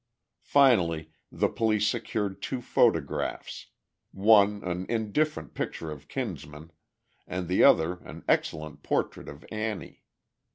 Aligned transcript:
Finally, 0.41 1.11
the 1.31 1.47
police 1.47 1.87
secured 1.87 2.41
two 2.41 2.59
photographs, 2.59 3.67
one 4.11 4.63
an 4.63 4.87
indifferent 4.89 5.53
picture 5.53 5.91
of 5.91 6.07
Kinsman, 6.07 6.71
and 7.27 7.47
the 7.47 7.63
other 7.63 7.97
an 8.01 8.25
excellent 8.27 8.81
portrait 8.81 9.29
of 9.29 9.45
Annie. 9.51 10.01